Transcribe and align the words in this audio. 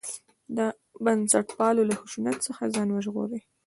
د 0.57 0.59
بنسټپالو 1.03 1.87
له 1.89 1.95
خشونت 2.01 2.37
څخه 2.47 2.63
ځان 2.75 2.87
وژغوري. 2.91 3.39